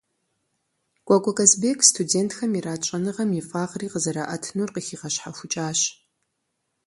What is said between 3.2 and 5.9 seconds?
и фӏагъри къызэраӏэтынур къыхигъэщхьэхукӏащ.